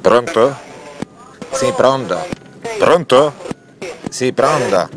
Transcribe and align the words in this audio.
Pronto? 0.00 0.56
Sì, 1.52 1.72
pronto. 1.76 2.26
Pronto? 2.78 3.34
Sì, 4.08 4.32
pronto. 4.32 4.88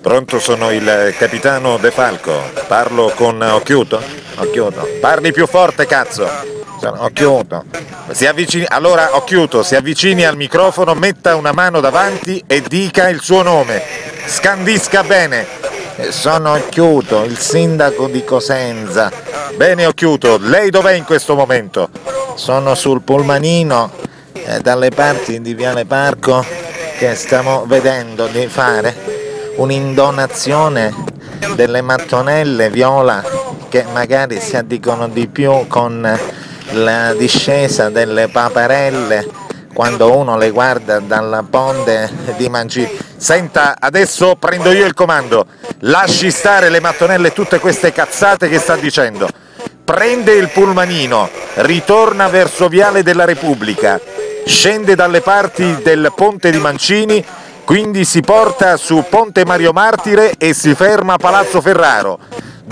Pronto, 0.00 0.40
sono 0.40 0.72
il 0.72 1.14
capitano 1.16 1.78
De 1.78 1.90
Falco. 1.90 2.38
Parlo 2.66 3.12
con 3.14 3.40
Occhiuto? 3.40 4.02
Occhiuto. 4.36 4.88
Parli 5.00 5.32
più 5.32 5.46
forte, 5.46 5.86
cazzo. 5.86 6.61
Occhiuto. 6.88 7.64
Si 8.10 8.26
avvicini... 8.26 8.64
Allora, 8.68 9.16
Occhiuto, 9.16 9.62
si 9.62 9.74
avvicini 9.74 10.24
al 10.24 10.36
microfono, 10.36 10.94
metta 10.94 11.36
una 11.36 11.52
mano 11.52 11.80
davanti 11.80 12.42
e 12.46 12.62
dica 12.62 13.08
il 13.08 13.20
suo 13.20 13.42
nome. 13.42 13.82
Scandisca 14.26 15.02
bene. 15.02 15.46
Sono 16.10 16.52
Occhiuto, 16.52 17.24
il 17.24 17.38
sindaco 17.38 18.06
di 18.06 18.24
Cosenza. 18.24 19.10
Bene, 19.56 19.86
Occhiuto, 19.86 20.38
lei 20.40 20.70
dov'è 20.70 20.92
in 20.92 21.04
questo 21.04 21.34
momento? 21.34 21.88
Sono 22.34 22.74
sul 22.74 23.02
pulmanino 23.02 23.90
eh, 24.32 24.60
dalle 24.60 24.90
parti 24.90 25.40
di 25.40 25.54
Viale 25.54 25.84
Parco 25.84 26.44
che 26.98 27.14
stiamo 27.14 27.64
vedendo 27.66 28.26
di 28.26 28.46
fare 28.46 28.94
un'indonazione 29.56 30.94
delle 31.54 31.82
mattonelle 31.82 32.70
viola 32.70 33.22
che 33.68 33.84
magari 33.92 34.40
si 34.40 34.56
addicono 34.56 35.08
di 35.08 35.26
più 35.28 35.66
con 35.66 36.18
la 36.72 37.14
discesa 37.14 37.88
delle 37.88 38.28
paperelle 38.28 39.26
quando 39.72 40.16
uno 40.16 40.36
le 40.36 40.50
guarda 40.50 41.00
dalla 41.00 41.42
ponte 41.48 42.10
di 42.36 42.48
Mangini. 42.48 42.90
Senta, 43.16 43.76
adesso 43.78 44.36
prendo 44.36 44.70
io 44.72 44.84
il 44.84 44.94
comando, 44.94 45.46
lasci 45.80 46.30
stare 46.30 46.68
le 46.68 46.80
mattonelle 46.80 47.28
e 47.28 47.32
tutte 47.32 47.58
queste 47.58 47.92
cazzate 47.92 48.48
che 48.48 48.58
sta 48.58 48.76
dicendo. 48.76 49.28
Prende 49.84 50.32
il 50.32 50.48
pulmanino, 50.48 51.28
ritorna 51.54 52.28
verso 52.28 52.68
Viale 52.68 53.02
della 53.02 53.24
Repubblica, 53.24 54.00
scende 54.44 54.94
dalle 54.94 55.20
parti 55.20 55.80
del 55.82 56.12
ponte 56.14 56.50
di 56.50 56.58
Mancini, 56.58 57.24
quindi 57.64 58.04
si 58.04 58.20
porta 58.20 58.76
su 58.76 59.04
Ponte 59.08 59.44
Mario 59.44 59.72
Martire 59.72 60.34
e 60.36 60.52
si 60.52 60.74
ferma 60.74 61.14
a 61.14 61.18
Palazzo 61.18 61.60
Ferraro. 61.60 62.18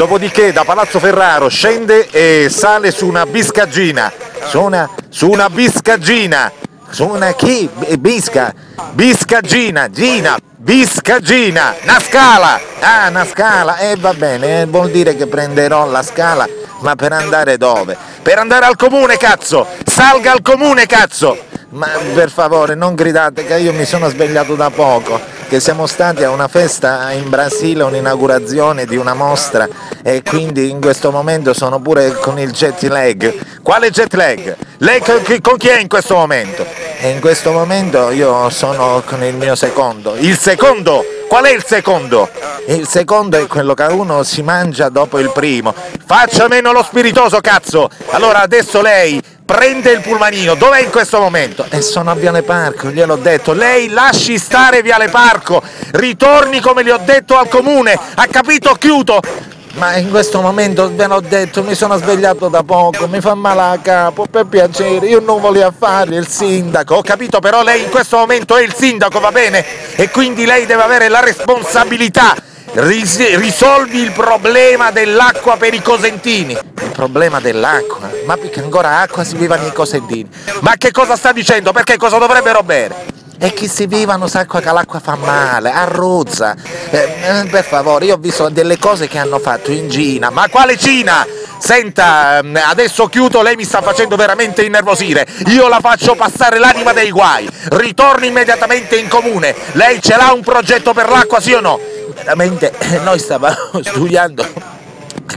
Dopodiché 0.01 0.51
da 0.51 0.65
Palazzo 0.65 0.99
Ferraro 0.99 1.49
scende 1.49 2.09
e 2.09 2.47
sale 2.49 2.91
su 2.91 3.07
una 3.07 3.27
biscaggina, 3.27 4.11
su 4.47 4.59
una, 4.59 4.89
su 5.11 5.29
una 5.29 5.51
biscaggina, 5.51 6.51
su 6.89 7.07
una 7.07 7.35
chi? 7.35 7.69
Bisca, 7.99 8.51
biscaggina, 8.93 9.91
Gina, 9.91 10.39
biscaggina, 10.57 11.75
una 11.83 12.01
scala, 12.01 12.59
ah 12.81 13.09
una 13.11 13.27
scala, 13.27 13.77
e 13.77 13.91
eh, 13.91 13.97
va 13.97 14.15
bene, 14.15 14.63
eh, 14.63 14.65
vuol 14.65 14.91
dire 14.91 15.15
che 15.15 15.27
prenderò 15.27 15.85
la 15.85 16.03
scala, 16.03 16.49
ma 16.79 16.97
per 16.97 17.13
andare 17.13 17.59
dove? 17.59 17.95
Per 18.23 18.39
andare 18.39 18.65
al 18.65 18.77
comune 18.77 19.19
cazzo, 19.19 19.67
salga 19.85 20.33
al 20.33 20.41
comune 20.41 20.87
cazzo! 20.87 21.37
Ma 21.73 21.89
per 22.15 22.31
favore 22.31 22.75
non 22.75 22.95
gridate 22.95 23.45
che 23.45 23.59
io 23.59 23.75
mi 23.75 23.85
sono 23.85 24.09
svegliato 24.09 24.55
da 24.55 24.71
poco, 24.71 25.21
che 25.51 25.59
siamo 25.59 25.89
stati 25.89 26.23
a 26.23 26.31
una 26.31 26.47
festa 26.47 27.11
in 27.11 27.29
Brasile, 27.29 27.83
un'inaugurazione 27.83 28.87
di 28.87 28.95
una 28.95 29.15
mostra 29.15 29.69
e 30.01 30.23
quindi 30.23 30.71
in 30.71 30.81
questo 30.81 31.11
momento 31.11 31.53
sono 31.55 31.81
pure 31.81 32.13
con 32.13 32.39
il 32.39 32.53
jet 32.53 32.81
lag. 32.85 33.61
Quale 33.61 33.91
jet 33.91 34.15
lag? 34.15 34.57
Lei 34.79 35.01
con, 35.01 35.57
chi 35.57 35.67
è 35.67 35.81
in 35.81 35.89
questo 35.89 36.15
momento? 36.15 36.65
E 37.01 37.09
in 37.09 37.19
questo 37.19 37.51
momento 37.51 38.11
io 38.11 38.49
sono 38.51 39.03
con 39.05 39.25
il 39.25 39.35
mio 39.35 39.57
secondo. 39.57 40.15
Il 40.15 40.39
secondo? 40.39 41.05
Qual 41.27 41.45
è 41.45 41.51
il 41.51 41.65
secondo? 41.65 42.31
Il 42.69 42.87
secondo 42.87 43.37
è 43.37 43.49
quello 43.49 43.75
che 43.75 43.83
uno 43.91 44.23
si 44.23 44.43
mangia 44.43 44.89
dopo 44.89 45.19
il 45.19 45.33
primo. 45.33 45.75
Faccia 46.07 46.47
meno 46.47 46.71
lo 46.71 46.85
spiritoso, 46.85 47.41
cazzo! 47.41 47.91
Allora 48.11 48.41
adesso 48.41 48.81
lei 48.81 49.21
prende 49.51 49.91
il 49.91 50.01
pulmanino, 50.01 50.55
dov'è 50.55 50.81
in 50.81 50.91
questo 50.91 51.19
momento? 51.19 51.67
E 51.71 51.83
sono 51.83 52.13
a 52.13 52.15
Viale 52.15 52.43
Parco, 52.43 52.89
gliel'ho 52.89 53.17
detto, 53.17 53.53
lei 53.53 53.89
lasci 53.89 54.39
stare 54.39 54.81
Viale 54.81 55.09
Parco, 55.09 55.61
ritorni 55.91 56.61
come 56.61 56.85
gli 56.85 56.91
ho 56.91 57.01
detto 57.03 57.37
al 57.37 57.49
comune, 57.49 57.99
ha 58.15 58.27
capito? 58.29 58.75
Chiudo! 58.75 59.21
Ma 59.73 59.97
in 59.97 60.09
questo 60.09 60.41
momento 60.41 60.95
ve 60.95 61.07
l'ho 61.09 61.19
detto, 61.19 61.65
mi 61.65 61.75
sono 61.75 61.97
svegliato 61.97 62.47
da 62.49 62.63
poco, 62.63 63.09
mi 63.09 63.21
fa 63.21 63.35
male 63.35 63.61
a 63.61 63.79
capo, 63.83 64.27
per 64.31 64.47
piacere, 64.47 65.07
io 65.07 65.19
non 65.19 65.41
volevo 65.41 65.73
fare 65.77 66.15
il 66.15 66.29
sindaco, 66.29 66.95
ho 66.95 67.03
capito 67.03 67.41
però 67.41 67.65
lei 67.65 67.83
in 67.83 67.91
questo 67.91 68.19
momento 68.19 68.57
è 68.57 68.63
il 68.63 68.73
sindaco, 68.73 69.19
va 69.19 69.33
bene? 69.33 69.65
E 69.97 70.11
quindi 70.11 70.47
lei 70.47 70.65
deve 70.65 70.83
avere 70.83 71.09
la 71.09 71.21
responsabilità 71.21 72.37
risolvi 72.83 73.99
il 74.01 74.13
problema 74.13 74.91
dell'acqua 74.91 75.57
per 75.57 75.75
i 75.75 75.83
cosentini. 75.83 76.53
Il 76.53 76.91
problema 76.93 77.39
dell'acqua? 77.41 78.11
Ma 78.25 78.37
perché 78.37 78.61
ancora 78.61 79.01
acqua 79.01 79.23
si 79.23 79.37
viva 79.37 79.57
nei 79.57 79.73
cosentini? 79.73 80.29
Ma 80.61 80.75
che 80.79 80.91
cosa 80.91 81.17
sta 81.17 81.33
dicendo? 81.33 81.73
Perché 81.73 81.97
cosa 81.97 82.19
dovrebbero 82.19 82.63
bere? 82.63 83.19
E 83.39 83.55
chi 83.55 83.69
si 83.69 83.87
viva 83.87 84.19
sa 84.29 84.45
che 84.45 84.73
l'acqua 84.73 85.01
fa 85.01 85.17
male, 85.17 85.71
arruzza. 85.71 86.55
Eh, 86.91 87.17
eh, 87.23 87.47
per 87.47 87.65
favore, 87.65 88.07
io 88.07 88.15
ho 88.15 88.19
visto 88.19 88.49
delle 88.51 88.79
cose 88.79 89.09
che 89.09 89.19
hanno 89.19 89.39
fatto 89.39 89.71
in 89.71 89.91
Cina. 89.91 90.31
Ma 90.31 90.49
quale 90.49 90.77
Cina? 90.77 91.27
Senta, 91.59 92.39
ehm, 92.39 92.59
adesso 92.67 93.07
chiudo, 93.09 93.43
lei 93.43 93.57
mi 93.57 93.65
sta 93.65 93.83
facendo 93.83 94.17
veramente 94.17 94.63
innervosire. 94.63 95.27
Io 95.47 95.69
la 95.69 95.81
faccio 95.81 96.15
passare 96.15 96.59
l'anima 96.59 96.93
dei 96.93 97.11
guai. 97.11 97.49
Ritorni 97.71 98.29
immediatamente 98.29 98.97
in 98.97 99.09
comune. 99.09 99.55
Lei 99.73 100.01
ce 100.01 100.17
l'ha 100.17 100.33
un 100.33 100.43
progetto 100.43 100.95
per 100.95 101.09
l'acqua, 101.09 101.41
sì 101.41 101.53
o 101.53 101.61
no? 101.61 101.90
Veramente 102.21 102.73
noi 103.05 103.19
stavamo 103.19 103.83
studiando 103.83 104.45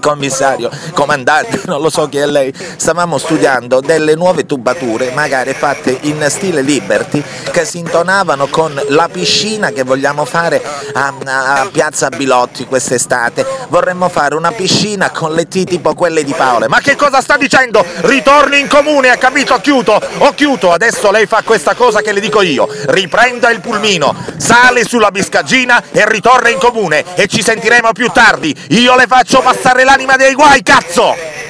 commissario, 0.03 0.69
comandante, 0.93 1.61
non 1.65 1.81
lo 1.81 1.89
so 1.89 2.09
chi 2.09 2.17
è 2.17 2.25
lei, 2.25 2.53
stavamo 2.53 3.17
studiando 3.17 3.79
delle 3.79 4.15
nuove 4.15 4.45
tubature, 4.45 5.11
magari 5.11 5.53
fatte 5.53 5.97
in 6.01 6.25
stile 6.27 6.61
Liberty, 6.61 7.23
che 7.51 7.63
si 7.63 7.77
intonavano 7.77 8.47
con 8.47 8.79
la 8.89 9.07
piscina 9.07 9.69
che 9.69 9.83
vogliamo 9.83 10.25
fare 10.25 10.61
a, 10.93 11.13
a 11.23 11.69
Piazza 11.71 12.09
Bilotti 12.09 12.65
quest'estate. 12.65 13.45
Vorremmo 13.69 14.09
fare 14.09 14.35
una 14.35 14.51
piscina 14.51 15.09
con 15.09 15.33
le 15.33 15.47
T 15.47 15.63
tipo 15.63 15.93
quelle 15.93 16.25
di 16.25 16.33
Paole. 16.33 16.67
Ma 16.67 16.81
che 16.81 16.97
cosa 16.97 17.21
sta 17.21 17.37
dicendo? 17.37 17.85
Ritorni 18.01 18.59
in 18.59 18.67
comune, 18.67 19.09
ha 19.09 19.15
capito? 19.15 19.57
Chiuto, 19.59 20.01
ho 20.17 20.33
chiuto, 20.33 20.73
adesso 20.73 21.11
lei 21.11 21.27
fa 21.27 21.43
questa 21.43 21.75
cosa 21.75 22.01
che 22.01 22.11
le 22.11 22.19
dico 22.19 22.41
io. 22.41 22.67
Riprenda 22.87 23.49
il 23.51 23.61
pulmino, 23.61 24.13
sale 24.35 24.83
sulla 24.83 25.11
biscagina 25.11 25.81
e 25.91 26.07
ritorna 26.09 26.49
in 26.49 26.57
comune 26.57 27.05
e 27.15 27.27
ci 27.27 27.41
sentiremo 27.41 27.93
più 27.93 28.09
tardi. 28.09 28.53
Io 28.69 28.95
le 28.95 29.07
faccio 29.07 29.39
passare 29.39 29.83
l'anima 29.93 30.15
dei 30.15 30.33
guai, 30.33 30.63
cazzo! 30.63 31.42